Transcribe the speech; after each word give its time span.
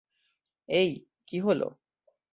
এই,- 0.69 0.89
কি 1.27 1.37
হলো? 1.41 1.67